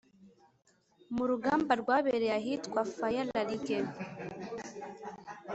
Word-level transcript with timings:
mu 1.15 1.23
rugamba 1.29 1.71
rwabereye 1.81 2.33
ahitwa 2.39 2.79
Faya-Largeau 2.95 3.89